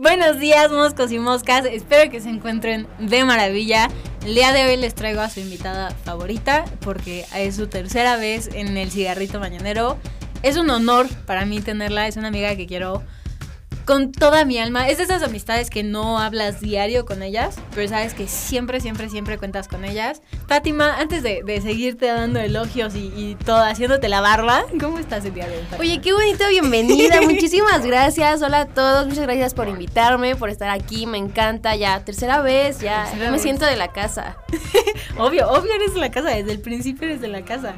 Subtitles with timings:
[0.00, 1.64] Buenos días, moscos y moscas.
[1.64, 3.88] Espero que se encuentren de maravilla.
[4.24, 8.48] El día de hoy les traigo a su invitada favorita porque es su tercera vez
[8.54, 9.98] en el cigarrito mañanero.
[10.44, 12.06] Es un honor para mí tenerla.
[12.06, 13.02] Es una amiga que quiero
[13.88, 14.86] con toda mi alma.
[14.86, 19.08] Es de esas amistades que no hablas diario con ellas, pero sabes que siempre, siempre,
[19.08, 20.20] siempre cuentas con ellas.
[20.46, 25.46] Fátima, antes de, seguirte dando elogios y, todo, haciéndote la barba, ¿cómo estás el día
[25.48, 25.64] de hoy?
[25.80, 27.18] Oye, qué bonita bienvenida.
[27.22, 28.42] Muchísimas gracias.
[28.42, 29.06] Hola a todos.
[29.06, 31.06] Muchas gracias por invitarme, por estar aquí.
[31.06, 31.74] Me encanta.
[31.74, 33.10] Ya, tercera vez, ya.
[33.30, 34.36] me siento de la casa.
[35.16, 36.28] obvio, obvio eres de la casa.
[36.28, 37.76] Desde el principio eres de la casa.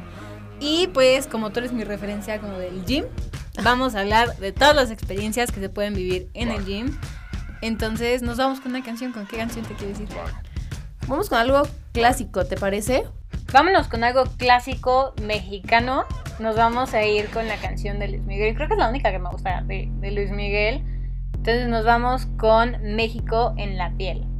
[0.59, 3.05] Y pues, como tú eres mi referencia como del gym,
[3.63, 6.97] Vamos a hablar de todas las experiencias que se pueden vivir en el gym.
[7.61, 9.11] Entonces, nos vamos con una canción.
[9.11, 10.07] ¿Con qué canción te quieres ir?
[11.07, 13.03] Vamos con algo clásico, ¿te parece?
[13.51, 16.05] Vámonos con algo clásico mexicano.
[16.39, 18.55] Nos vamos a ir con la canción de Luis Miguel.
[18.55, 20.83] Creo que es la única que me gusta de, de Luis Miguel.
[21.33, 24.30] Entonces nos vamos con México en la piel.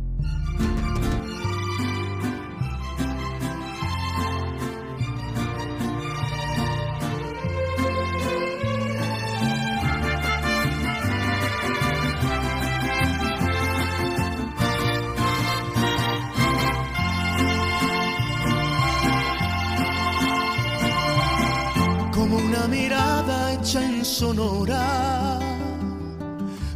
[24.22, 25.39] Sonora,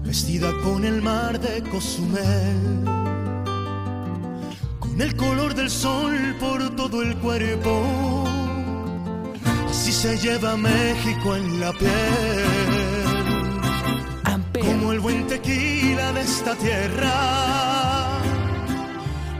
[0.03, 2.83] vestida con el mar de Cozumel,
[4.79, 8.23] con el color del sol por todo el cuerpo.
[9.69, 12.45] Así se lleva México en la piel,
[14.59, 17.13] como el buen tequila de esta tierra,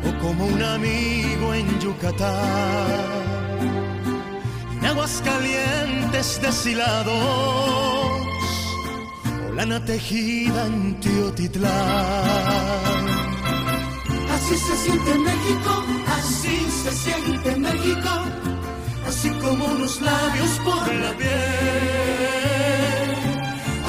[0.07, 3.24] o como un amigo en Yucatán
[4.95, 7.11] aguas calientes deshilados,
[9.45, 11.73] o lana tejida en Teotitlán.
[14.35, 15.71] Así se siente México,
[16.17, 18.09] así se siente México,
[19.07, 21.31] así como unos labios por la piel.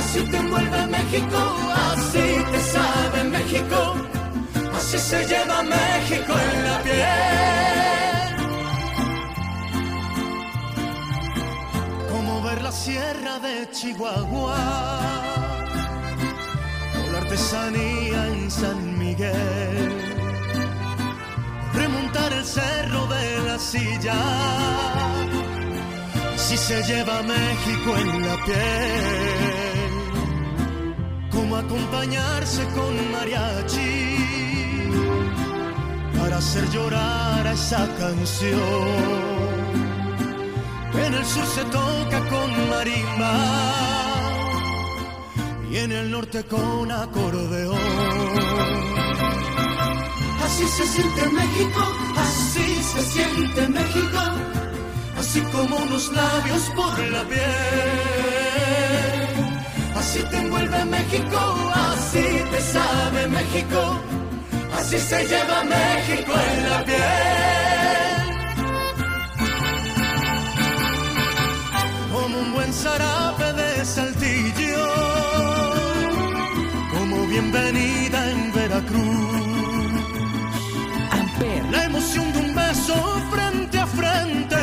[0.00, 1.40] Así te envuelve México,
[1.92, 3.94] así te sabe México,
[4.76, 8.05] así se lleva México en la piel.
[12.76, 14.56] Sierra de Chihuahua
[17.00, 19.92] o la artesanía en San Miguel.
[21.72, 24.20] Remontar el cerro de la silla,
[26.36, 29.92] si se lleva México en la piel.
[31.30, 33.94] Como acompañarse con mariachi
[36.18, 39.35] para hacer llorar a esa canción
[41.06, 43.34] en el sur se toca con marimba
[45.70, 47.78] y en el norte con acordeón.
[50.44, 51.82] Así se siente México,
[52.16, 54.20] así se siente México,
[55.18, 57.40] así como unos labios por la piel.
[59.96, 61.40] Así te envuelve México,
[61.90, 63.80] así te sabe México,
[64.78, 67.65] así se lleva México en la piel.
[72.40, 74.88] Un buen zarape de saltillo,
[76.92, 79.36] como bienvenida en Veracruz.
[81.70, 82.96] La emoción de un beso
[83.30, 84.56] frente a frente,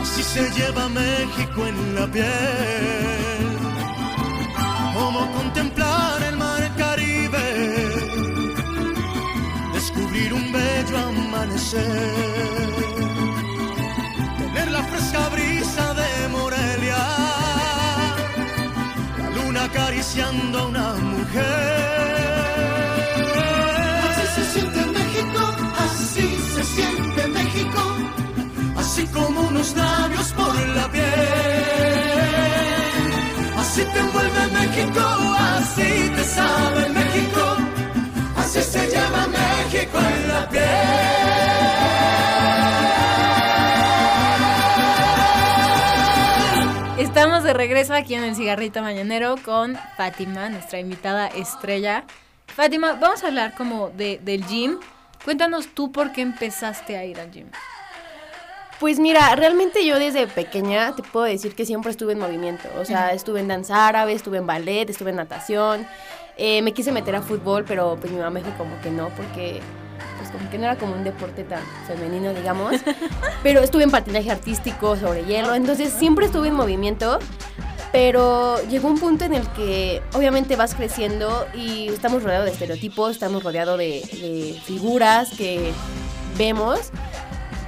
[0.00, 3.58] así se lleva México en la piel.
[4.94, 7.48] Como contemplar el mar Caribe,
[9.72, 12.70] descubrir un bello amanecer
[14.70, 15.49] la fresca brisa
[19.70, 21.44] acariciando a una mujer.
[24.06, 25.42] Así se siente México,
[25.86, 27.82] así se siente México,
[28.76, 31.04] así como unos labios por la piel.
[33.58, 35.00] Así te envuelve México,
[35.56, 37.42] así te sabe México,
[38.36, 41.40] así se llama México en la piel.
[47.10, 52.04] Estamos de regreso aquí en el cigarrito mañanero con Fátima, nuestra invitada estrella.
[52.46, 54.78] Fátima, vamos a hablar como de, del gym.
[55.24, 57.48] Cuéntanos tú por qué empezaste a ir al gym.
[58.78, 62.68] Pues mira, realmente yo desde pequeña te puedo decir que siempre estuve en movimiento.
[62.78, 65.88] O sea, estuve en danza árabe, estuve en ballet, estuve en natación.
[66.36, 69.08] Eh, me quise meter a fútbol, pero pues mi mamá me dijo como que no,
[69.10, 69.60] porque
[70.32, 72.74] como que no era como un deporte tan femenino, digamos.
[73.42, 77.18] Pero estuve en patinaje artístico sobre hielo, entonces siempre estuve en movimiento.
[77.92, 83.10] Pero llegó un punto en el que obviamente vas creciendo y estamos rodeados de estereotipos,
[83.10, 85.72] estamos rodeados de, de figuras que
[86.38, 86.90] vemos.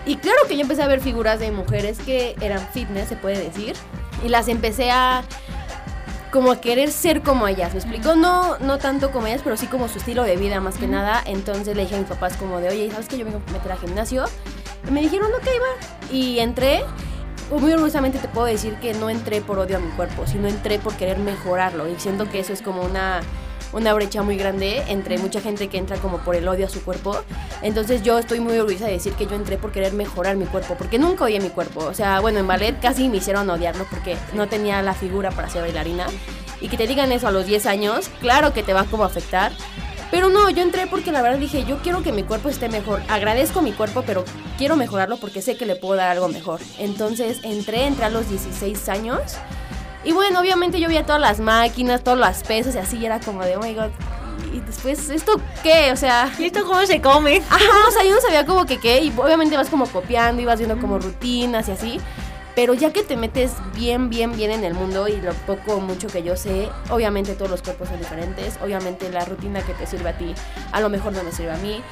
[0.06, 3.42] Y claro que yo empecé a ver figuras de mujeres que eran fitness, se puede
[3.42, 3.74] decir.
[4.24, 5.24] Y las empecé a
[6.32, 8.16] como a querer ser como ellas, ¿me explico?
[8.16, 11.22] No, no tanto como ellas, pero sí como su estilo de vida más que nada.
[11.26, 13.70] Entonces le dije a mis papás como de, oye, ¿sabes que yo vengo a meter
[13.70, 14.24] a gimnasio?
[14.88, 16.12] Y me dijeron, ok, va.
[16.12, 16.84] Y entré.
[17.50, 20.78] Muy orgullosamente te puedo decir que no entré por odio a mi cuerpo, sino entré
[20.78, 21.86] por querer mejorarlo.
[21.86, 23.20] Y siento que eso es como una
[23.72, 26.82] una brecha muy grande entre mucha gente que entra como por el odio a su
[26.82, 27.16] cuerpo.
[27.62, 30.74] Entonces yo estoy muy orgullosa de decir que yo entré por querer mejorar mi cuerpo,
[30.76, 31.80] porque nunca odié mi cuerpo.
[31.84, 35.48] O sea, bueno, en ballet casi me hicieron odiarlo porque no tenía la figura para
[35.48, 36.06] ser bailarina.
[36.60, 39.06] Y que te digan eso a los 10 años, claro que te va como a
[39.06, 39.52] afectar.
[40.12, 43.00] Pero no, yo entré porque la verdad dije, yo quiero que mi cuerpo esté mejor.
[43.08, 44.24] Agradezco mi cuerpo, pero
[44.58, 46.60] quiero mejorarlo porque sé que le puedo dar algo mejor.
[46.78, 49.38] Entonces entré, entré a los 16 años
[50.04, 53.20] y bueno, obviamente yo veía todas las máquinas, todas las pesas y así, y era
[53.20, 53.90] como de, oh my god.
[54.52, 55.92] Y después, ¿esto qué?
[55.92, 56.30] O sea.
[56.38, 57.42] ¿Y esto cómo se come?
[57.50, 59.00] Ajá, o sea, yo no sabía como que qué.
[59.00, 62.00] Y obviamente vas como copiando, ibas viendo como rutinas y así.
[62.54, 65.80] Pero ya que te metes bien, bien, bien en el mundo y lo poco o
[65.80, 69.86] mucho que yo sé, obviamente todos los cuerpos son diferentes, obviamente la rutina que te
[69.86, 70.34] sirve a ti
[70.70, 71.82] a lo mejor no me sirve a mí.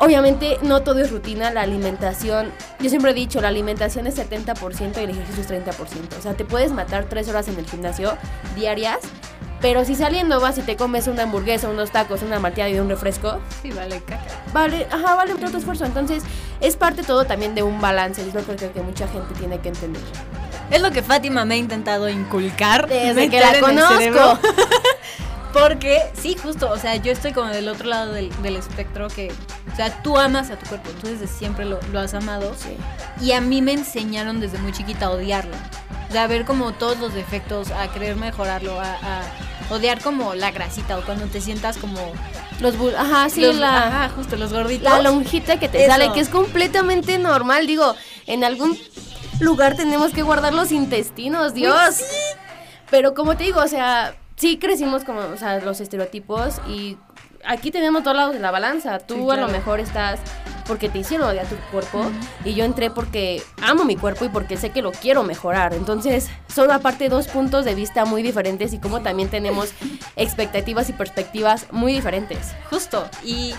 [0.00, 5.00] Obviamente no todo es rutina, la alimentación, yo siempre he dicho, la alimentación es 70%
[5.00, 6.18] y el ejercicio es 30%.
[6.18, 8.16] O sea, te puedes matar tres horas en el gimnasio
[8.54, 8.98] diarias,
[9.60, 12.88] pero si saliendo vas y te comes una hamburguesa, unos tacos, una malteada y un
[12.88, 13.40] refresco.
[13.60, 14.22] Sí, vale caca.
[14.52, 15.84] Vale, ajá, vale mucho tu esfuerzo.
[15.84, 16.22] Entonces,
[16.60, 18.22] es parte todo también de un balance.
[18.22, 20.02] Es lo que creo que mucha gente tiene que entender.
[20.70, 22.88] Es lo que Fátima me ha intentado inculcar.
[22.88, 24.38] Desde que la conozco.
[25.60, 29.32] Porque, sí, justo, o sea, yo estoy como del otro lado del, del, espectro que,
[29.72, 32.54] o sea, tú amas a tu cuerpo, tú desde siempre lo, lo has amado.
[32.56, 32.76] Sí.
[33.24, 35.56] Y a mí me enseñaron desde muy chiquita a odiarlo.
[36.08, 39.22] O sea, a ver como todos los defectos, a querer mejorarlo, a, a
[39.70, 41.98] odiar como la grasita o cuando te sientas como...
[42.60, 44.82] Los bull, ajá, sí, los, la, ajá, justo, los gorditos.
[44.82, 45.92] la lonjita que te Eso.
[45.92, 47.66] sale, que es completamente normal.
[47.66, 47.94] Digo,
[48.26, 48.76] en algún
[49.38, 52.00] lugar tenemos que guardar los intestinos, Dios.
[52.90, 56.96] Pero como te digo, o sea, sí crecimos como, o sea, los estereotipos y
[57.44, 58.98] aquí tenemos dos lados de la balanza.
[58.98, 60.20] Tú Sí, a lo mejor estás
[60.66, 62.04] porque te hicieron odiar tu cuerpo
[62.44, 65.72] y yo entré porque amo mi cuerpo y porque sé que lo quiero mejorar.
[65.74, 69.72] Entonces, son aparte dos puntos de vista muy diferentes y como también tenemos
[70.16, 72.54] expectativas y perspectivas muy diferentes.
[72.70, 73.08] Justo.
[73.24, 73.54] Y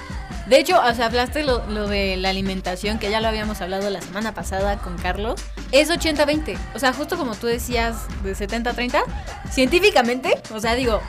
[0.49, 3.89] de hecho, o sea, hablaste lo, lo de la alimentación, que ya lo habíamos hablado
[3.89, 5.41] la semana pasada con Carlos.
[5.71, 6.57] Es 80-20.
[6.73, 9.03] O sea, justo como tú decías de 70-30,
[9.51, 11.01] científicamente, o sea, digo,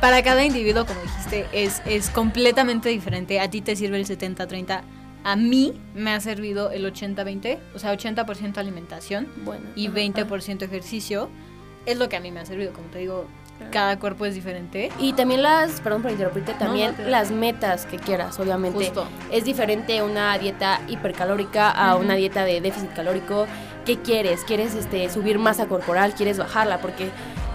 [0.00, 3.40] para cada individuo, como dijiste, es, es completamente diferente.
[3.40, 4.82] A ti te sirve el 70-30.
[5.24, 9.66] A mí me ha servido el 80-20, o sea, 80% alimentación Bueno.
[9.74, 11.28] y 20% ejercicio.
[11.86, 13.26] Es lo que a mí me ha servido, como te digo,
[13.70, 14.90] cada cuerpo es diferente.
[14.98, 18.78] Y también las, perdón por interrumpirte, también no, las metas que quieras, obviamente.
[18.78, 19.06] Justo.
[19.30, 23.46] Es diferente una dieta hipercalórica a una dieta de déficit calórico.
[23.84, 24.44] ¿Qué quieres?
[24.44, 26.14] ¿Quieres este, subir masa corporal?
[26.14, 26.78] ¿Quieres bajarla?
[26.80, 27.08] Porque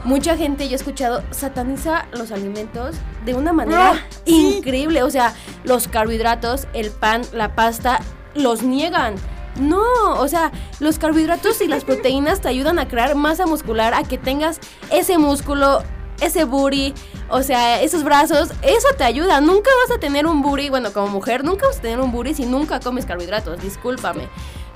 [0.03, 2.95] mucha gente, yo he escuchado, sataniza los alimentos
[3.25, 4.55] de una manera Ah, sí.
[4.57, 5.03] increíble.
[5.03, 5.33] O sea,
[5.63, 7.99] los carbohidratos, el pan, la pasta,
[8.35, 9.15] los niegan.
[9.59, 9.83] No,
[10.19, 14.17] o sea, los carbohidratos y las proteínas te ayudan a crear masa muscular, a que
[14.17, 14.59] tengas
[14.91, 15.83] ese músculo,
[16.21, 16.93] ese booty,
[17.29, 19.41] o sea, esos brazos, eso te ayuda.
[19.41, 22.33] Nunca vas a tener un booty, bueno, como mujer, nunca vas a tener un booty
[22.33, 24.27] si nunca comes carbohidratos, discúlpame.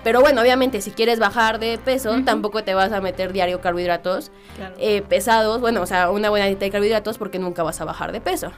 [0.03, 4.31] Pero bueno, obviamente, si quieres bajar de peso, tampoco te vas a meter diario carbohidratos
[4.55, 4.75] Claro.
[4.77, 8.11] eh, pesados, bueno, o sea, una buena dieta de carbohidratos porque nunca vas a bajar
[8.11, 8.51] de peso.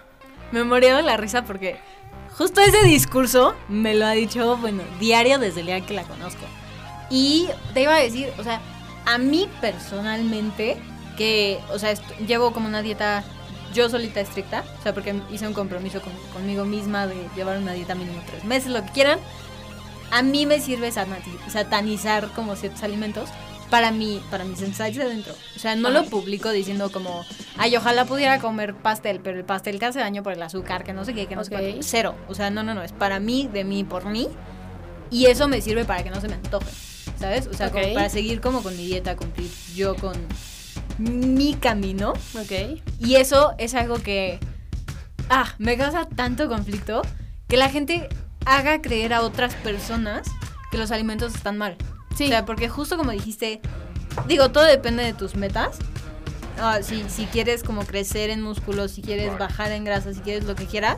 [0.51, 1.79] Me moría de la risa porque
[2.39, 6.45] justo ese discurso me lo ha dicho, bueno, diario desde el día que la conozco.
[7.09, 8.61] Y te iba a decir, o sea,
[9.05, 10.77] a mí personalmente,
[11.17, 11.93] que, o sea,
[12.25, 13.25] llevo como una dieta
[13.73, 17.73] yo solita estricta, o sea, porque hice un compromiso con- conmigo misma de llevar una
[17.73, 19.19] dieta mínimo tres meses, lo que quieran.
[20.11, 20.91] A mí me sirve
[21.49, 23.29] satanizar como ciertos alimentos
[23.69, 25.33] para mí, para mis insights de dentro.
[25.55, 27.25] O sea, no lo publico diciendo como,
[27.57, 30.93] ay, ojalá pudiera comer pastel, pero el pastel te hace daño por el azúcar, que
[30.93, 31.77] no sé qué, que no sé cuánto.
[31.81, 32.15] Cero.
[32.27, 34.27] O sea, no, no, no, es para mí, de mí, por mí.
[35.11, 36.71] Y eso me sirve para que no se me antoje,
[37.19, 37.47] ¿sabes?
[37.47, 40.15] O sea, como para seguir como con mi dieta, cumplir yo con
[40.97, 42.13] mi camino.
[42.39, 42.81] Ok.
[42.99, 44.39] Y eso es algo que,
[45.29, 47.01] ah, me causa tanto conflicto
[47.47, 48.09] que la gente
[48.45, 50.27] haga creer a otras personas
[50.71, 51.77] que los alimentos están mal.
[52.19, 52.25] Sí.
[52.25, 53.61] O sea, porque justo como dijiste,
[54.27, 55.77] digo, todo depende de tus metas.
[56.59, 60.43] Ah, si, si quieres como crecer en músculos, si quieres bajar en grasa, si quieres
[60.45, 60.97] lo que quieras,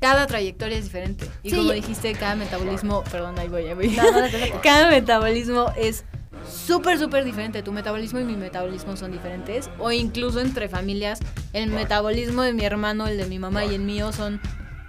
[0.00, 1.28] cada trayectoria es diferente.
[1.42, 1.56] Y Sí.
[1.56, 3.88] como dijiste, cada metabolismo, perdón, ahí voy, ahí voy.
[3.88, 4.60] No, no, no, no, no.
[4.62, 6.04] cada metabolismo es
[6.48, 7.62] súper, súper diferente.
[7.62, 9.68] Tu metabolismo y mi metabolismo son diferentes.
[9.80, 11.18] O incluso entre familias,
[11.52, 14.40] el metabolismo de mi hermano, el de mi mamá y el mío son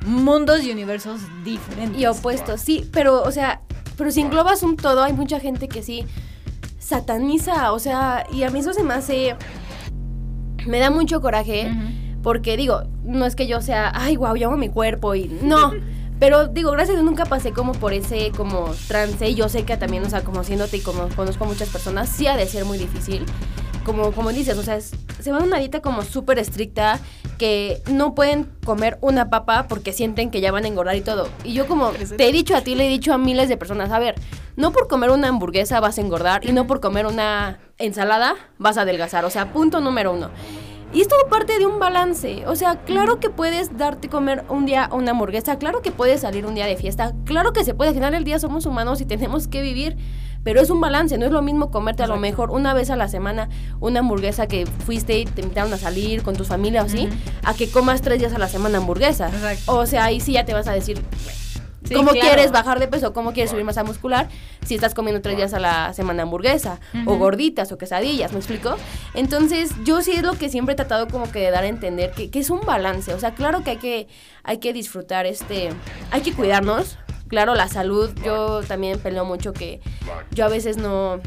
[0.06, 2.00] mundos y universos diferentes.
[2.00, 3.62] Y opuestos, sí, pero, o sea,
[3.98, 6.06] pero si englobas un todo, hay mucha gente que sí
[6.80, 9.36] sataniza, o sea, y a mí eso se me hace...
[10.66, 11.72] Me da mucho coraje,
[12.24, 15.72] porque digo, no es que yo sea, ay, wow, yo amo mi cuerpo y no.
[16.20, 19.34] Pero digo, gracias a Dios nunca pasé como por ese como trance.
[19.36, 22.36] Yo sé que también, o sea, conociéndote y como conozco a muchas personas, sí ha
[22.36, 23.26] de ser muy difícil.
[23.88, 27.00] Como, como dices, o sea, se van a una dieta como súper estricta
[27.38, 31.30] que no pueden comer una papa porque sienten que ya van a engordar y todo.
[31.46, 33.90] Y yo como te he dicho a ti, le he dicho a miles de personas,
[33.92, 34.16] a ver,
[34.58, 38.78] no por comer una hamburguesa vas a engordar y no por comer una ensalada vas
[38.78, 39.24] a adelgazar.
[39.24, 40.32] O sea, punto número uno.
[40.94, 42.46] Y es todo parte de un balance.
[42.48, 46.46] O sea, claro que puedes darte comer un día una hamburguesa, claro que puedes salir
[46.46, 47.90] un día de fiesta, claro que se puede.
[47.90, 49.98] Al final del día somos humanos y tenemos que vivir.
[50.48, 52.96] Pero es un balance, no es lo mismo comerte a lo mejor una vez a
[52.96, 53.50] la semana
[53.82, 57.10] una hamburguesa que fuiste y te invitaron a salir con tu familia o así,
[57.44, 59.30] a que comas tres días a la semana hamburguesa.
[59.66, 61.04] O sea, ahí sí ya te vas a decir,
[61.94, 63.12] ¿Cómo quieres bajar de peso?
[63.12, 64.30] ¿Cómo quieres subir masa muscular?
[64.66, 68.78] Si estás comiendo tres días a la semana hamburguesa, o gorditas, o quesadillas, ¿me explico?
[69.16, 72.12] Entonces, yo sí es lo que siempre he tratado como que de dar a entender,
[72.12, 73.14] que, que es un balance.
[73.14, 74.08] O sea, claro que hay que,
[74.44, 75.72] hay que disfrutar este,
[76.12, 76.98] hay que cuidarnos.
[77.28, 79.82] Claro, la salud, yo también peleo mucho que
[80.32, 81.20] yo a veces no,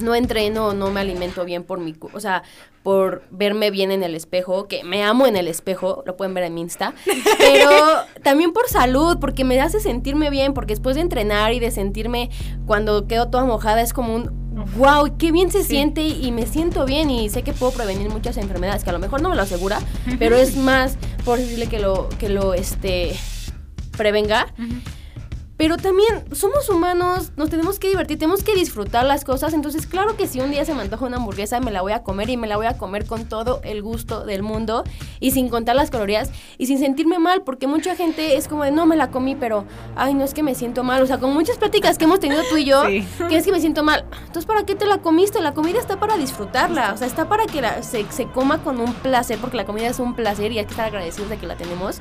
[0.00, 2.42] no entreno, no me alimento bien por mi, o sea,
[2.82, 6.44] por verme bien en el espejo, que me amo en el espejo, lo pueden ver
[6.44, 6.94] en mi Insta,
[7.38, 7.70] pero
[8.22, 12.30] también por salud, porque me hace sentirme bien, porque después de entrenar y de sentirme
[12.66, 16.84] cuando quedo toda mojada es como un wow, qué bien se siente y me siento
[16.84, 19.42] bien y sé que puedo prevenir muchas enfermedades que a lo mejor no me lo
[19.42, 19.78] asegura,
[20.18, 23.14] pero es más por decirle que lo que lo este
[23.98, 24.46] prevenga.
[25.58, 29.52] Pero también somos humanos, nos tenemos que divertir, tenemos que disfrutar las cosas.
[29.54, 32.04] Entonces, claro que si un día se me antoja una hamburguesa, me la voy a
[32.04, 34.84] comer y me la voy a comer con todo el gusto del mundo
[35.18, 38.70] y sin contar las calorías y sin sentirme mal, porque mucha gente es como de
[38.70, 39.64] no me la comí, pero
[39.96, 41.02] ay, no es que me siento mal.
[41.02, 43.58] O sea, con muchas pláticas que hemos tenido tú y yo, que es que me
[43.58, 44.04] siento mal.
[44.20, 45.40] Entonces, ¿para qué te la comiste?
[45.40, 48.94] La comida está para disfrutarla, o sea, está para que se, se coma con un
[48.94, 51.56] placer, porque la comida es un placer y hay que estar agradecidos de que la
[51.56, 52.00] tenemos.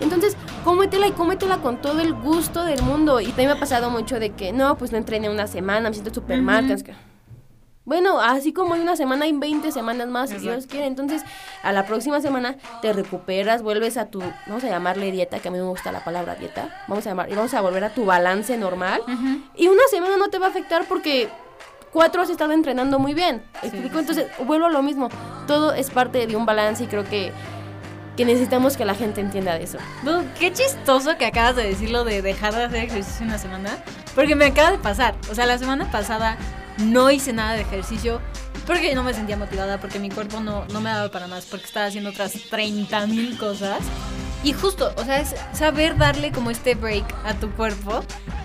[0.00, 3.20] Entonces, cómetela y cómetela con todo el gusto del mundo.
[3.20, 5.94] Y también me ha pasado mucho de que, no, pues no entrené una semana, me
[5.94, 6.66] siento súper mal.
[7.86, 10.86] Bueno, así como hay una semana, hay 20 semanas más, si Dios quiere.
[10.86, 11.22] Entonces,
[11.62, 15.50] a la próxima semana te recuperas, vuelves a tu, vamos a llamarle dieta, que a
[15.50, 16.84] mí me gusta la palabra dieta.
[16.88, 19.02] Vamos a llamar, y vamos a volver a tu balance normal.
[19.54, 21.28] Y una semana no te va a afectar porque
[21.92, 23.42] cuatro has estado entrenando muy bien.
[23.62, 23.98] ¿Explico?
[23.98, 25.10] Entonces, vuelvo a lo mismo.
[25.46, 27.32] Todo es parte de un balance y creo que
[28.16, 29.78] que necesitamos que la gente entienda de eso.
[30.38, 33.78] Qué chistoso que acabas de decirlo de dejar de hacer ejercicio una semana,
[34.14, 35.14] porque me acaba de pasar.
[35.30, 36.36] O sea, la semana pasada
[36.78, 38.20] no hice nada de ejercicio
[38.66, 41.66] porque no me sentía motivada, porque mi cuerpo no, no me daba para más, porque
[41.66, 43.80] estaba haciendo otras 30 mil cosas.
[44.44, 48.04] Y justo, o sea, es saber darle como este break a tu cuerpo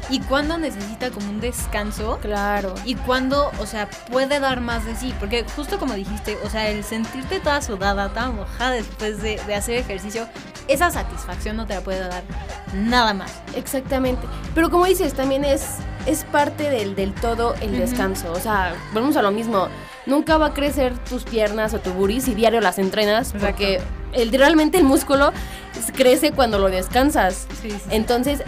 [0.10, 2.18] y cuando necesita como un descanso.
[2.22, 2.74] Claro.
[2.86, 5.14] Y cuando, o sea, puede dar más de sí.
[5.20, 9.76] Porque justo como dijiste, o sea, el sentirte toda sudada, toda mojada después de, hacer
[9.76, 10.28] ejercicio,
[10.68, 12.24] esa satisfacción no te la puede dar
[12.74, 13.32] nada más.
[13.56, 14.26] Exactamente.
[14.56, 18.32] Pero como dices, también es, es parte del, del todo el descanso.
[18.32, 19.68] O sea, volvemos a lo mismo.
[20.06, 23.34] Nunca va a crecer tus piernas o tu buri si diario las entrenas.
[23.40, 23.80] Porque
[24.14, 25.32] el, realmente el músculo
[25.96, 27.48] crece cuando lo descansas.
[27.90, 28.42] Entonces,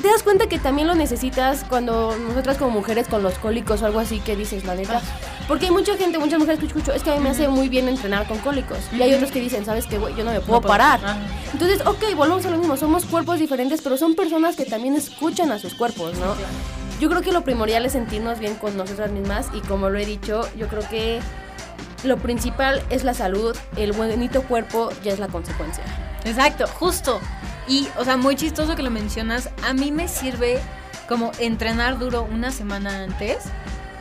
[0.00, 3.86] te das cuenta que también lo necesitas cuando nosotras como mujeres con los cólicos o
[3.86, 5.00] algo así que dices, la neta.
[5.46, 7.68] Porque hay mucha gente, muchas mujeres que escucho, es que a mí me hace muy
[7.68, 8.78] bien entrenar con cólicos.
[8.92, 10.14] Y hay otros que dicen, ¿sabes qué, güey?
[10.14, 11.00] Yo no me puedo parar.
[11.52, 12.76] Entonces, ok, volvemos a lo mismo.
[12.76, 16.34] Somos cuerpos diferentes, pero son personas que también escuchan a sus cuerpos, ¿no?
[17.00, 20.04] Yo creo que lo primordial es sentirnos bien con nosotras mismas y como lo he
[20.04, 21.20] dicho, yo creo que
[22.04, 25.84] lo principal es la salud, el bonito cuerpo ya es la consecuencia.
[26.24, 27.20] Exacto, justo.
[27.68, 29.50] Y, o sea, muy chistoso que lo mencionas.
[29.66, 30.60] A mí me sirve
[31.08, 33.44] como entrenar duro una semana antes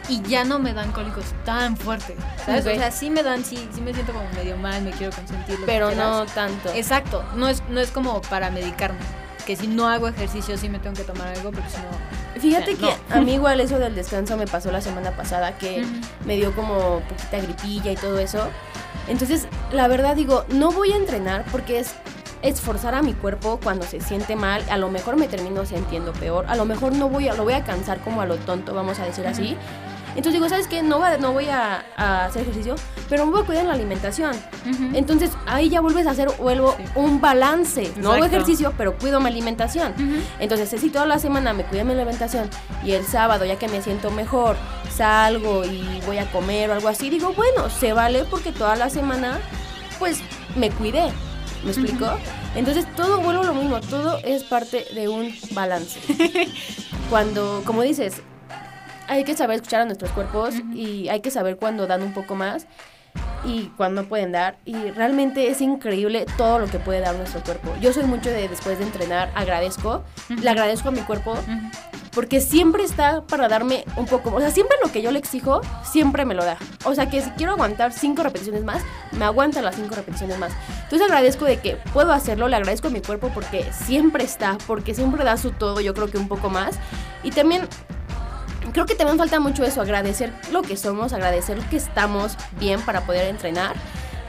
[0.07, 2.65] y ya no me dan cólicos tan fuertes, ¿sabes?
[2.65, 5.57] O sea, sí me dan, sí, sí me siento como medio mal, me quiero consentir.
[5.65, 6.73] Pero no tanto.
[6.73, 8.99] Exacto, no es, no es como para medicarme,
[9.45, 12.18] que si no hago ejercicio sí me tengo que tomar algo porque si no...
[12.39, 15.86] Fíjate que a mí igual eso del descanso me pasó la semana pasada, que
[16.25, 18.48] me dio como poquita gripilla y todo eso.
[19.08, 21.96] Entonces, la verdad digo, no voy a entrenar porque es
[22.41, 26.46] esforzar a mi cuerpo cuando se siente mal, a lo mejor me termino sintiendo peor,
[26.48, 29.00] a lo mejor no voy a, lo voy a cansar como a lo tonto, vamos
[29.00, 29.58] a decir así.
[30.09, 30.81] Entonces digo, ¿sabes qué?
[30.83, 32.75] No, va- no voy a, a hacer ejercicio,
[33.09, 34.31] pero me voy a cuidar en la alimentación.
[34.69, 34.89] Ujú.
[34.93, 36.83] Entonces ahí ya vuelves a hacer vuelvo Sí.
[36.95, 37.91] un balance.
[37.97, 38.35] No hago Exacto.
[38.37, 39.93] ejercicio, pero cuido mi alimentación.
[39.93, 40.21] Ujú.
[40.39, 42.49] Entonces, si toda la semana me cuido mi alimentación
[42.83, 44.57] y el sábado, ya que me siento mejor,
[44.95, 48.89] salgo y voy a comer o algo así, digo, bueno, se vale porque toda la
[48.89, 49.39] semana,
[49.99, 50.19] pues,
[50.55, 51.11] me cuidé.
[51.63, 52.07] ¿Me explico?
[52.55, 55.99] Entonces, todo vuelvo lo mismo, todo es parte de un balance.
[57.09, 58.21] Cuando, como dices,
[59.09, 62.35] hay que saber escuchar a nuestros cuerpos y hay que saber cuándo dan un poco
[62.35, 62.67] más
[63.43, 64.57] y cuándo pueden dar.
[64.65, 67.73] Y realmente es increíble todo lo que puede dar nuestro cuerpo.
[67.81, 71.35] Yo soy mucho de después de entrenar, agradezco, le agradezco a mi cuerpo
[72.13, 75.61] porque siempre está para darme un poco, o sea, siempre lo que yo le exijo,
[75.83, 76.57] siempre me lo da.
[76.85, 80.51] O sea, que si quiero aguantar cinco repeticiones más, me aguanta las cinco repeticiones más.
[80.83, 84.93] Entonces agradezco de que puedo hacerlo, le agradezco a mi cuerpo porque siempre está, porque
[84.93, 86.77] siempre da su todo, yo creo que un poco más.
[87.23, 87.67] Y también
[88.71, 93.01] creo que también falta mucho eso, agradecer lo que somos, agradecer que estamos bien para
[93.01, 93.75] poder entrenar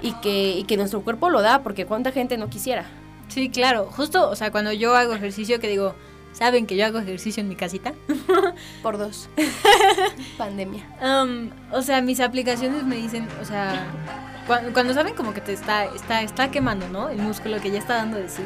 [0.03, 2.85] y que, y que nuestro cuerpo lo da, porque cuánta gente no quisiera.
[3.29, 3.87] Sí, claro.
[3.87, 5.95] Justo, o sea, cuando yo hago ejercicio, que digo,
[6.33, 7.95] ¿saben que yo hago ejercicio en mi casita?
[8.83, 9.29] Por dos.
[10.39, 10.85] Pandemia.
[11.01, 13.87] Um, o sea, mis aplicaciones me dicen, o sea,
[14.47, 17.09] cuando, cuando saben como que te está, está, está quemando, ¿no?
[17.09, 18.43] El músculo que ya está dando de sí,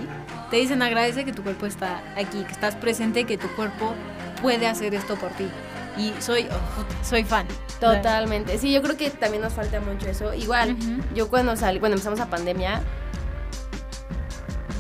[0.50, 3.94] te dicen agradece que tu cuerpo está aquí, que estás presente, que tu cuerpo
[4.42, 5.48] puede hacer esto por ti.
[5.96, 7.46] Y soy, oh, soy fan.
[7.80, 8.58] Totalmente.
[8.58, 10.32] Sí, yo creo que también nos falta mucho eso.
[10.34, 10.76] Igual,
[11.14, 12.80] yo cuando salí, cuando empezamos a pandemia,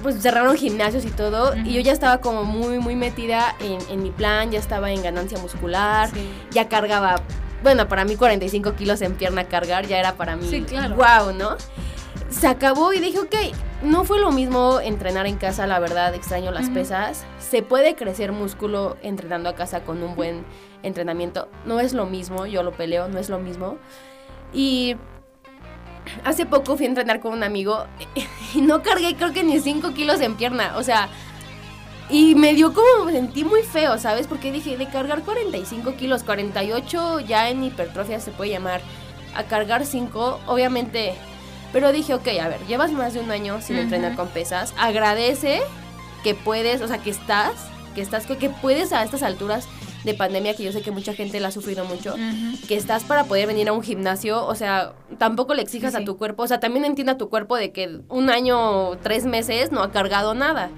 [0.02, 4.02] pues cerraron gimnasios y todo, y yo ya estaba como muy, muy metida en, en
[4.02, 6.30] mi plan, ya estaba en ganancia muscular, Sí.
[6.50, 7.16] ya cargaba,
[7.62, 10.96] bueno, para mí 45 kilos en pierna cargar ya era para mí, Sí, claro.
[10.96, 11.56] wow, ¿no?
[12.28, 13.34] Se acabó y dije, ok,
[13.82, 17.24] no fue lo mismo entrenar en casa, la verdad, extraño las pesas.
[17.38, 20.44] Se puede crecer músculo entrenando a casa con un buen
[20.84, 21.48] entrenamiento.
[21.64, 23.78] No es lo mismo, yo lo peleo, no es lo mismo.
[24.52, 24.96] Y
[26.24, 27.86] hace poco fui a entrenar con un amigo
[28.54, 31.08] y no cargué creo que ni 5 kilos en pierna, o sea...
[32.10, 34.26] Y me dio como, me sentí muy feo, ¿sabes?
[34.26, 38.82] Porque dije, de cargar 45 kilos, 48 ya en hipertrofia se puede llamar,
[39.34, 41.14] a cargar 5, obviamente...
[41.72, 45.60] Pero dije, ok, a ver, llevas más de un año sin entrenar con pesas, agradece
[46.22, 47.52] que puedes, o sea, que estás,
[47.96, 49.66] que estás, que puedes a estas alturas
[50.04, 52.14] de pandemia, que yo sé que mucha gente la ha sufrido mucho,
[52.68, 56.02] que estás para poder venir a un gimnasio, o sea, tampoco le exijas Sí, sí.
[56.02, 59.72] a tu cuerpo, o sea, también entienda tu cuerpo de que un año, tres meses
[59.72, 60.70] no ha cargado nada.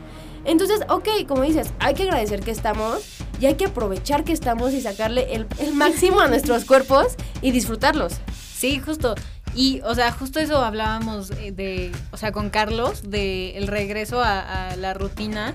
[0.45, 3.01] Entonces, ok, como dices, hay que agradecer que estamos
[3.41, 7.51] y hay que aprovechar que estamos y sacarle el, el máximo a nuestros cuerpos y
[7.51, 8.15] disfrutarlos.
[8.57, 9.17] Sí, justo.
[9.57, 14.21] Y, o sea, justo eso hablábamos eh, de, o sea, con Carlos, de el regreso
[14.23, 15.55] a, a la rutina,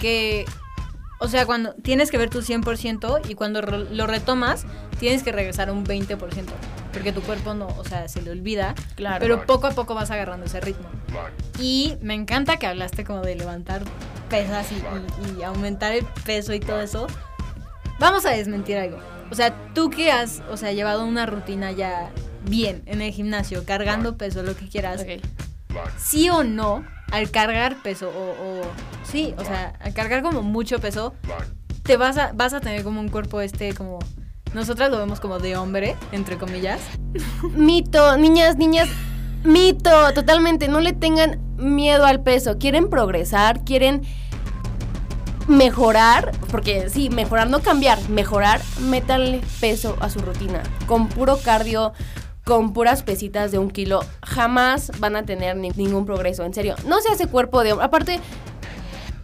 [0.00, 0.44] que,
[1.18, 4.64] o sea, cuando tienes que ver tu 100% y cuando re- lo retomas,
[4.98, 6.16] tienes que regresar un 20%,
[6.92, 9.18] porque tu cuerpo no, o sea, se le olvida, Claro.
[9.20, 10.88] pero poco a poco vas agarrando ese ritmo.
[11.58, 13.82] Y me encanta que hablaste como de levantar
[14.30, 17.06] pesas y, y- y aumentar el peso y todo eso.
[17.98, 18.98] Vamos a desmentir algo.
[19.30, 22.10] O sea, tú que has, o sea, llevado una rutina ya
[22.48, 25.20] bien en el gimnasio, cargando peso, lo que quieras, Ok.
[25.98, 28.70] sí o no, al cargar peso, o, o-
[29.02, 31.14] sí, o sea, al cargar como mucho peso,
[31.82, 33.98] te vas a, vas a tener como un cuerpo este, como,
[34.54, 36.80] nosotras lo vemos como de hombre, entre comillas.
[37.54, 38.88] Mito, niñas, niñas,
[39.44, 40.68] mito, totalmente.
[40.68, 42.58] No le tengan miedo al peso.
[42.58, 44.02] Quieren progresar, quieren
[45.46, 50.62] mejorar, porque sí, mejorar, no cambiar, mejorar, métanle peso a su rutina.
[50.86, 51.92] Con puro cardio,
[52.48, 56.76] con puras pesitas de un kilo, jamás van a tener ni- ningún progreso, en serio.
[56.86, 57.84] No se hace cuerpo de hombre.
[57.84, 58.20] Aparte,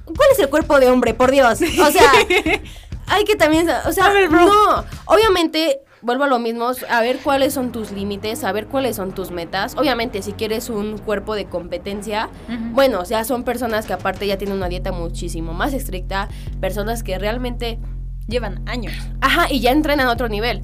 [0.04, 1.14] ¿cuál es el cuerpo de hombre?
[1.14, 1.60] Por Dios.
[1.62, 2.10] O sea,
[3.06, 7.72] hay que también, o sea, no, obviamente vuelvo a lo mismo, a ver cuáles son
[7.72, 9.74] tus límites, a ver cuáles son tus metas.
[9.74, 12.28] Obviamente, si quieres un cuerpo de competencia,
[12.72, 16.28] bueno, o sea, son personas que aparte ya tienen una dieta muchísimo más estricta,
[16.60, 17.78] personas que realmente,
[18.26, 18.92] Llevan años.
[19.22, 20.62] ajá, y ya entrenan a otro nivel.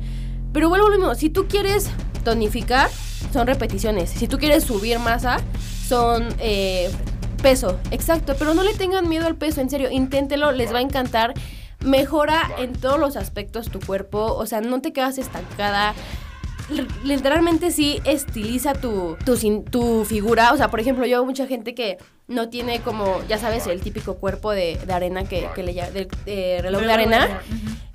[0.53, 1.89] Pero vuelvo a lo mismo, si tú quieres
[2.23, 2.91] tonificar,
[3.33, 4.11] son repeticiones.
[4.11, 5.39] Si tú quieres subir masa,
[5.87, 6.91] son eh,
[7.43, 8.35] peso, exacto.
[8.39, 11.35] Pero no le tengan miedo al peso, en serio, inténtelo, les va a encantar.
[11.85, 15.95] Mejora en todos los aspectos tu cuerpo, o sea, no te quedas estancada.
[17.03, 20.53] Literalmente sí estiliza tu, tu, tu figura.
[20.53, 23.81] O sea, por ejemplo, yo veo mucha gente que no tiene como, ya sabes, el
[23.81, 27.41] típico cuerpo de, de arena que, que le llaman, de, de reloj de arena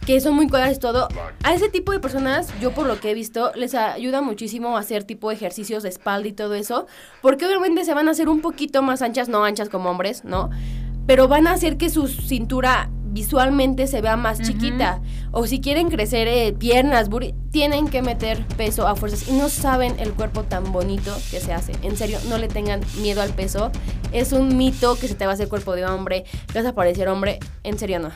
[0.06, 1.08] que son muy y todo.
[1.44, 4.80] A ese tipo de personas, yo por lo que he visto, les ayuda muchísimo a
[4.80, 6.86] hacer tipo ejercicios de espalda y todo eso,
[7.22, 10.50] porque obviamente se van a hacer un poquito más anchas, no anchas como hombres, ¿no?
[11.08, 15.02] Pero van a hacer que su cintura visualmente se vea más chiquita.
[15.32, 17.10] O si quieren crecer eh, piernas,
[17.52, 19.30] tienen que meter peso a fuerzas.
[19.30, 21.72] Y no saben el cuerpo tan bonito que se hace.
[21.82, 23.72] En serio, no le tengan miedo al peso.
[24.12, 26.76] Es un mito que se te va a hacer cuerpo de hombre, que vas a
[26.76, 27.40] parecer hombre.
[27.64, 28.10] En serio, no.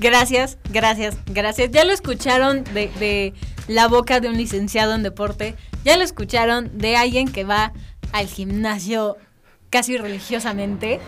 [0.00, 1.70] Gracias, gracias, gracias.
[1.72, 3.34] Ya lo escucharon de,
[3.66, 5.56] la boca de un licenciado en deporte.
[5.84, 7.72] Ya lo escucharon de alguien que va
[8.12, 9.16] al gimnasio
[9.70, 11.00] casi religiosamente.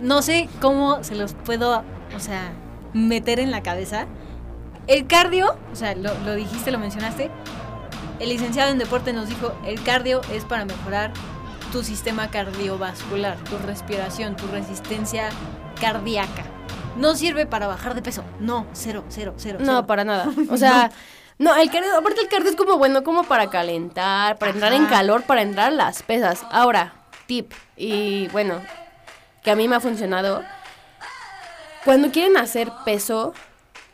[0.00, 2.52] No sé cómo se los puedo, o sea,
[2.94, 4.06] meter en la cabeza.
[4.86, 7.30] El cardio, o sea, lo, lo dijiste, lo mencionaste.
[8.18, 11.12] El licenciado en deporte nos dijo, el cardio es para mejorar
[11.70, 15.28] tu sistema cardiovascular, tu respiración, tu resistencia
[15.78, 16.55] cardíaca.
[16.96, 18.24] No sirve para bajar de peso.
[18.40, 19.58] No, cero, cero, cero.
[19.60, 19.86] No, cero.
[19.86, 20.28] para nada.
[20.50, 20.90] O sea,
[21.38, 24.86] no, el cardio, aparte el cardio es como bueno, como para calentar, para entrar en
[24.86, 26.44] calor, para entrar las pesas.
[26.50, 26.94] Ahora,
[27.26, 28.60] tip, y bueno,
[29.42, 30.42] que a mí me ha funcionado.
[31.84, 33.34] Cuando quieren hacer peso,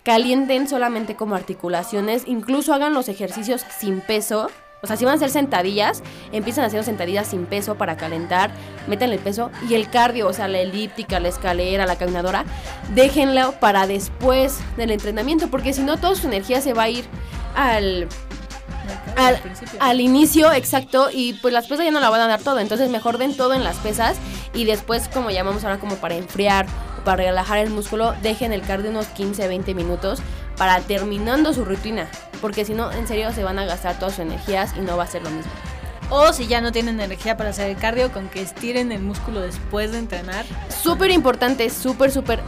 [0.04, 4.50] calienten solamente como articulaciones, incluso hagan los ejercicios sin peso.
[4.84, 8.50] O sea, si van a hacer sentadillas, empiezan haciendo sentadillas sin peso para calentar,
[8.88, 12.44] métanle el peso y el cardio, o sea, la elíptica, la escalera, la caminadora,
[12.92, 17.04] déjenlo para después del entrenamiento, porque si no toda su energía se va a ir
[17.54, 18.08] al,
[19.16, 19.40] al,
[19.78, 22.90] al inicio, exacto, y pues las pesas ya no la van a dar todo, entonces
[22.90, 24.16] mejor den todo en las pesas
[24.52, 26.66] y después, como llamamos ahora, como para enfriar,
[27.04, 30.20] para relajar el músculo, dejen el cardio unos 15, 20 minutos
[30.56, 32.08] para terminando su rutina,
[32.40, 35.04] porque si no, en serio, se van a gastar todas sus energías y no va
[35.04, 35.50] a ser lo mismo.
[36.10, 39.40] O si ya no tienen energía para hacer el cardio, con que estiren el músculo
[39.40, 40.44] después de entrenar.
[40.68, 42.40] Súper importante, súper, súper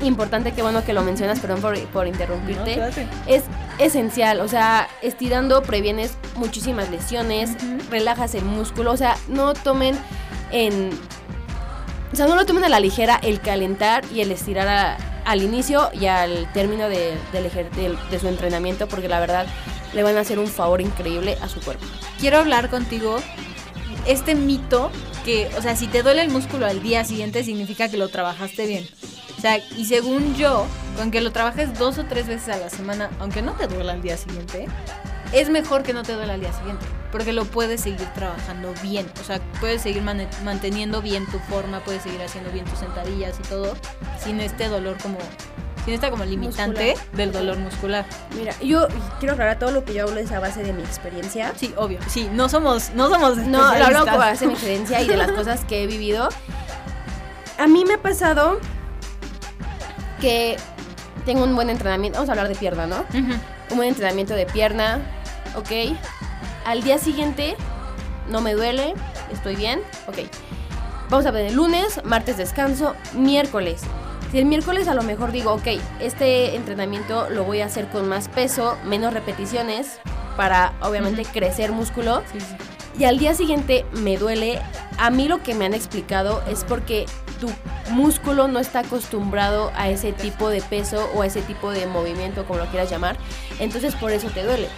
[0.00, 2.76] importante, qué bueno que lo mencionas, perdón por, por interrumpirte.
[2.76, 2.84] No,
[3.26, 3.44] es
[3.78, 7.50] esencial, o sea, estirando previenes muchísimas lesiones,
[7.90, 9.98] relajas el músculo, o sea, no tomen
[10.50, 10.90] en...
[12.10, 14.96] O sea, no lo tomen a la ligera el calentar y el estirar a-
[15.28, 17.14] al inicio y al término de,
[18.18, 19.46] su entrenamiento, porque la verdad
[19.92, 21.84] le van a hacer un favor increíble a su cuerpo.
[22.18, 23.18] Quiero hablar contigo
[24.06, 24.90] este mito
[25.26, 28.64] que, o sea, si te duele el músculo al día siguiente significa que lo trabajaste
[28.64, 28.88] bien.
[29.36, 32.70] O sea, y según yo, con que lo trabajes dos o tres veces a la
[32.70, 34.66] semana, aunque no te duela al día siguiente,
[35.32, 39.10] es mejor que no te duela al día siguiente, porque lo puedes seguir trabajando bien.
[39.20, 43.42] O sea, puedes seguir manteniendo bien tu forma, puedes seguir haciendo bien tus sentadillas y
[43.48, 43.74] todo,
[44.22, 45.18] sin este dolor como,
[45.84, 47.16] sin esta como limitante Muscular.
[47.16, 48.06] del dolor muscular.
[48.36, 48.88] Mira, yo
[49.18, 51.52] quiero aclarar todo lo que yo hablo es a base de mi experiencia.
[51.56, 51.98] Sí, obvio.
[52.08, 55.16] Sí, no somos, no somos No, lo hablo como base de mi experiencia y de
[55.16, 56.28] las cosas que he vivido.
[57.58, 58.60] A mí me ha pasado
[60.20, 60.56] que
[61.24, 62.18] tengo un buen entrenamiento.
[62.18, 63.04] Vamos a hablar de pierna, ¿no?
[63.70, 65.00] Un buen entrenamiento de pierna,
[65.56, 65.96] ok.
[66.64, 67.56] Al día siguiente
[68.28, 68.94] no me duele,
[69.32, 70.18] estoy bien, ok.
[71.08, 73.82] Vamos a ver el lunes, martes descanso, miércoles.
[74.30, 75.68] Si el miércoles a lo mejor digo, ok,
[76.00, 80.00] este entrenamiento lo voy a hacer con más peso, menos repeticiones,
[80.36, 82.22] para obviamente crecer músculo.
[82.32, 82.56] Sí, sí.
[82.98, 84.60] Y al día siguiente me duele.
[84.98, 87.06] A mí lo que me han explicado es porque
[87.40, 87.48] tu
[87.92, 92.44] músculo no está acostumbrado a ese tipo de peso o a ese tipo de movimiento,
[92.44, 93.16] como lo quieras llamar.
[93.60, 94.68] Entonces por eso te duele.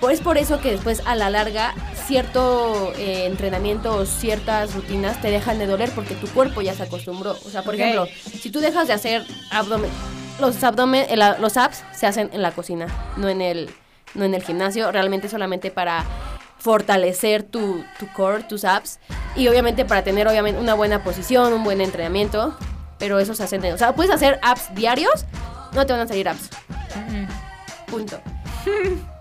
[0.00, 1.74] Pues por eso que después a la larga
[2.06, 6.82] cierto eh, entrenamiento o ciertas rutinas te dejan de doler porque tu cuerpo ya se
[6.82, 7.32] acostumbró.
[7.32, 8.06] O sea, por ejemplo,
[8.40, 9.90] si tú dejas de hacer abdomen,
[10.40, 13.70] los abdomen, el- los abs se hacen en la cocina, no en el,
[14.14, 16.04] no en el gimnasio, realmente solamente para
[16.58, 18.98] fortalecer tu, tu core, tus abs
[19.36, 22.56] y obviamente para tener obviamente una buena posición, un buen entrenamiento,
[22.98, 25.24] pero eso se hace, o sea, puedes hacer abs diarios,
[25.72, 26.50] no te van a salir abs,
[27.86, 28.20] punto.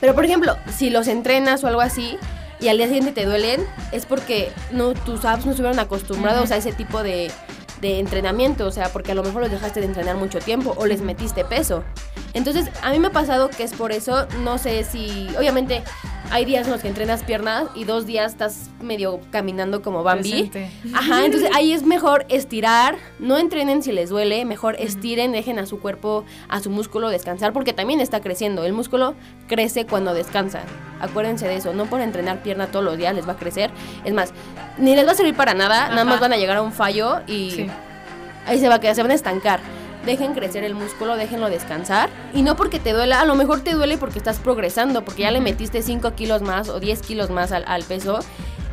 [0.00, 2.18] Pero por ejemplo, si los entrenas o algo así
[2.60, 6.56] y al día siguiente te duelen, es porque no tus abs no estuvieron acostumbrados a
[6.56, 7.30] ese tipo de,
[7.80, 10.86] de entrenamiento, o sea, porque a lo mejor los dejaste de entrenar mucho tiempo o
[10.86, 11.84] les metiste peso.
[12.32, 15.82] Entonces, a mí me ha pasado que es por eso, no sé si, obviamente,
[16.30, 20.48] hay días en los que entrenas piernas y dos días estás medio caminando como Bambi.
[20.48, 20.70] Presente.
[20.94, 25.66] Ajá, entonces ahí es mejor estirar, no entrenen si les duele, mejor estiren, dejen a
[25.66, 28.64] su cuerpo, a su músculo descansar, porque también está creciendo.
[28.64, 29.14] El músculo
[29.48, 30.60] crece cuando descansa.
[31.00, 33.70] Acuérdense de eso, no por entrenar pierna todos los días les va a crecer.
[34.04, 34.32] Es más,
[34.78, 37.20] ni les va a servir para nada, nada más van a llegar a un fallo
[37.26, 37.66] y Sí.
[38.46, 39.60] ahí se va a quedar, se van a estancar.
[40.06, 42.08] Dejen crecer el músculo, déjenlo descansar.
[42.32, 45.30] Y no porque te duela, a lo mejor te duele porque estás progresando, porque ya
[45.30, 48.20] le metiste 5 kilos más o 10 kilos más al, al peso.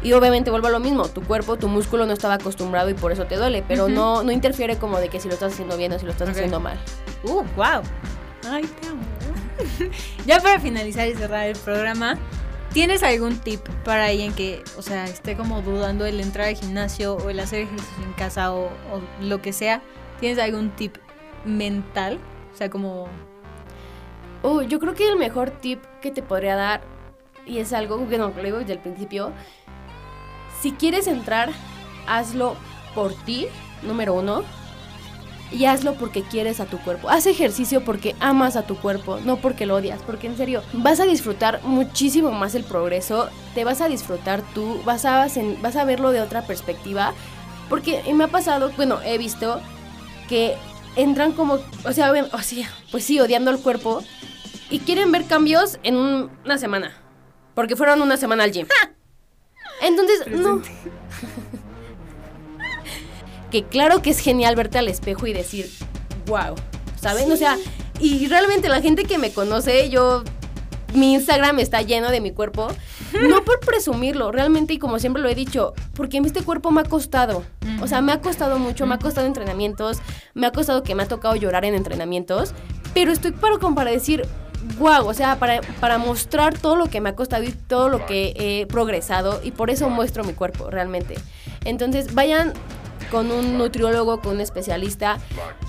[0.04, 3.12] Y obviamente vuelvo a lo mismo, tu cuerpo, tu músculo no estaba acostumbrado y por
[3.12, 5.92] eso te duele, pero no, no interfiere como de que si lo estás haciendo bien
[5.92, 6.78] o si lo estás haciendo mal.
[7.24, 7.82] Uh, wow.
[8.50, 9.02] Ay, te amo.
[10.26, 12.18] ya para finalizar y cerrar el programa,
[12.72, 17.16] ¿tienes algún tip para alguien que, o sea, esté como dudando el entrar al gimnasio
[17.16, 19.82] o el hacer ejercicio en casa o, o lo que sea?
[20.20, 20.96] ¿Tienes algún tip
[21.46, 22.20] mental?
[22.54, 23.08] O sea, como...
[24.44, 26.82] Uh, yo creo que el mejor tip que te podría dar,
[27.46, 29.32] y es algo que no lo digo desde el principio,
[30.62, 31.50] si quieres entrar,
[32.08, 32.56] hazlo
[32.94, 33.48] por ti,
[33.84, 34.44] número uno,
[35.52, 37.10] y hazlo porque quieres a tu cuerpo.
[37.10, 41.00] Haz ejercicio porque amas a tu cuerpo, no porque lo odias, porque en serio vas
[41.00, 45.28] a disfrutar muchísimo más el progreso, te vas a disfrutar tú, vas a,
[45.62, 47.14] vas a verlo de otra perspectiva,
[47.70, 49.62] porque me ha pasado, bueno, he visto
[50.28, 50.56] que
[50.98, 54.04] entran como, o sea, o sea, pues sí, odiando el cuerpo
[54.70, 56.98] y quieren ver cambios en una semana,
[57.56, 58.68] porque fueron una semana al gym.
[59.82, 60.62] Entonces, no.
[63.52, 65.70] que claro que es genial verte al espejo y decir,
[66.26, 66.56] wow,
[67.00, 67.32] ¿saben?
[67.32, 67.58] O sea,
[68.00, 70.24] y realmente la gente que me conoce, yo,
[70.94, 72.70] mi Instagram está lleno de mi cuerpo.
[73.30, 76.84] No por presumirlo, realmente, y como siempre lo he dicho, porque este cuerpo me ha
[76.84, 77.44] costado.
[77.82, 80.00] O sea, me ha costado mucho, me ha costado entrenamientos,
[80.34, 82.54] me ha costado que me ha tocado llorar en entrenamientos,
[82.94, 84.26] pero estoy para, para decir,
[84.80, 88.06] wow, o sea, para, para mostrar todo lo que me ha costado y todo lo
[88.06, 91.16] que he progresado, y por eso muestro mi cuerpo, realmente.
[91.66, 92.54] Entonces, vayan
[93.12, 95.18] con un nutriólogo, con un especialista.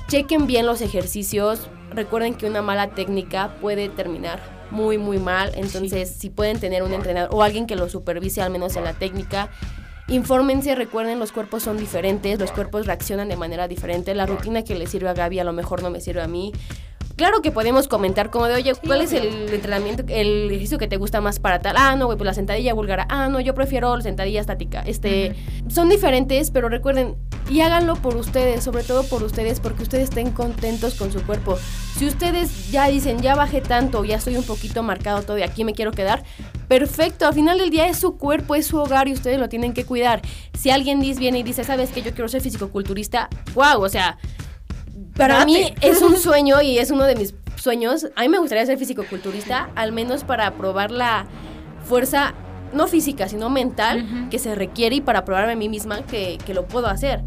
[0.08, 1.68] Chequen bien los ejercicios.
[1.90, 5.52] Recuerden que una mala técnica puede terminar muy, muy mal.
[5.54, 8.92] Entonces, si pueden tener un entrenador o alguien que lo supervise al menos en la
[8.92, 9.50] técnica,
[10.08, 14.14] infórmense, recuerden, los cuerpos son diferentes, los cuerpos reaccionan de manera diferente.
[14.14, 16.52] La rutina que le sirve a Gaby a lo mejor no me sirve a mí.
[17.18, 20.98] Claro que podemos comentar como de, oye, ¿cuál es el entrenamiento, el ejercicio que te
[20.98, 21.74] gusta más para tal?
[21.76, 23.08] Ah, no, güey, pues la sentadilla búlgara.
[23.10, 24.82] Ah, no, yo prefiero la sentadilla estática.
[24.82, 25.34] Este,
[25.66, 27.16] son diferentes, pero recuerden,
[27.50, 31.58] y háganlo por ustedes, sobre todo por ustedes, porque ustedes estén contentos con su cuerpo.
[31.96, 35.64] Si ustedes ya dicen, ya bajé tanto, ya estoy un poquito marcado todo y aquí
[35.64, 36.22] me quiero quedar,
[36.68, 39.74] perfecto, al final del día es su cuerpo, es su hogar y ustedes lo tienen
[39.74, 40.22] que cuidar.
[40.56, 43.28] Si alguien dice, viene y dice, ¿sabes que yo quiero ser fisicoculturista?
[43.56, 43.82] ¡Wow!
[43.82, 44.18] O sea,
[45.18, 48.06] para mí es un sueño y es uno de mis sueños.
[48.16, 51.26] A mí me gustaría ser físico-culturista, al menos para probar la
[51.84, 52.34] fuerza,
[52.72, 56.54] no física, sino mental, que se requiere y para probarme a mí misma que, que,
[56.54, 57.22] lo puedo hacer.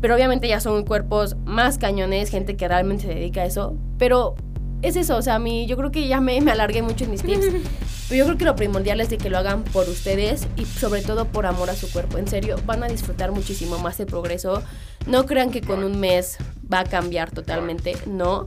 [0.00, 3.76] Pero obviamente ya son cuerpos más cañones, gente que realmente se dedica a eso.
[3.98, 4.36] Pero
[4.82, 7.10] es eso, o sea, a mí yo creo que ya me, me alargué mucho en
[7.10, 7.46] mis tips.
[8.08, 11.00] Pero yo creo que lo primordial es de que lo hagan por ustedes y sobre
[11.00, 12.18] todo por amor a su cuerpo.
[12.18, 14.62] En serio, van a disfrutar muchísimo más el progreso.
[15.06, 16.36] No crean que con un mes
[16.72, 18.44] va a cambiar totalmente, no.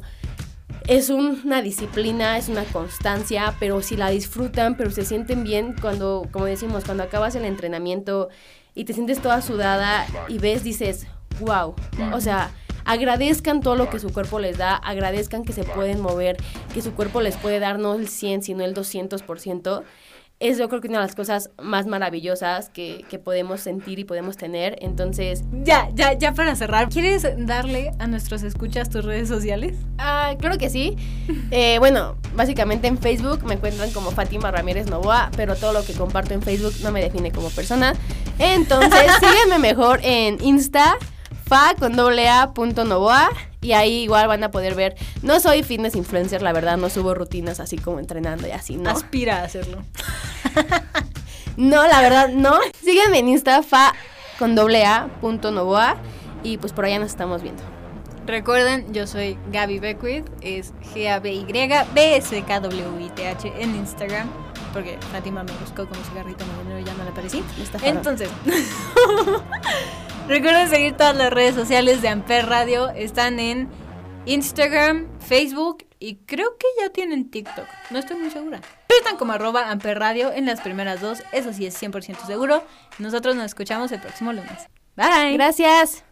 [0.88, 6.28] Es una disciplina, es una constancia, pero si la disfrutan, pero se sienten bien cuando,
[6.32, 8.30] como decimos, cuando acabas el entrenamiento
[8.74, 11.08] y te sientes toda sudada y ves, dices,
[11.42, 11.76] wow,
[12.14, 12.52] o sea,
[12.86, 16.38] agradezcan todo lo que su cuerpo les da, agradezcan que se pueden mover,
[16.74, 19.84] que su cuerpo les puede dar no el 100, sino el 200%.
[20.40, 24.38] Es yo creo que una de las cosas más maravillosas que, podemos sentir y podemos
[24.38, 24.78] tener.
[24.82, 25.44] Entonces...
[25.64, 29.76] Ya, ya, ya para cerrar, ¿quieres darle a nuestros escuchas tus redes sociales?
[29.98, 30.96] Ah, claro que sí.
[31.50, 35.94] Eh, bueno, básicamente en Facebook me encuentran como Fátima Ramírez Novoa, pero todo lo que
[35.94, 37.94] comparto en Facebook no me define como persona.
[38.38, 40.98] Entonces, sígueme mejor en Insta
[41.48, 43.30] fa con doble a punto novoa
[43.68, 44.96] y ahí igual van a poder ver.
[45.24, 48.90] No soy fitness influencer, la verdad, no subo rutinas así como entrenando y así, ¿no?
[48.90, 49.84] Aspira a hacerlo.
[51.58, 52.58] no, la verdad, no.
[52.82, 53.94] Sígueme en Insta, fa
[54.40, 55.98] con doble a punto novoa
[56.44, 57.62] y pues por allá nos estamos viendo.
[58.26, 64.30] Recuerden, yo soy Gaby Beckwith, es G-A-B-Y-B-S-K-W-I-T-H en Instagram,
[64.72, 66.46] porque Fátima me buscó como cigarrito
[66.80, 67.44] y ya no le aparecí.
[67.84, 68.30] Entonces,
[70.28, 72.90] Recuerden seguir todas las redes sociales de Amper Radio.
[72.90, 73.70] Están en
[74.26, 77.66] Instagram, Facebook y creo que ya tienen TikTok.
[77.92, 78.60] No estoy muy segura.
[78.88, 81.24] Pero están como arroba Amper Radio en las primeras dos.
[81.32, 82.62] Eso sí es 100% seguro.
[83.00, 84.68] Nosotros nos escuchamos el próximo lunes.
[84.98, 85.34] Bye.
[85.34, 86.04] Gracias.